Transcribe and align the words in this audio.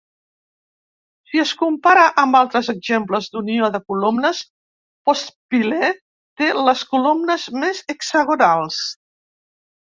Si 1.33 1.41
es 1.41 1.49
compara 1.57 2.05
amb 2.21 2.37
altres 2.39 2.69
exemples 2.73 3.27
d'unió 3.35 3.69
de 3.75 3.81
columnes, 3.93 4.39
Postpile 5.11 5.91
té 6.43 6.49
les 6.71 6.83
columnes 6.95 7.47
més 7.67 7.85
hexagonals. 7.97 8.83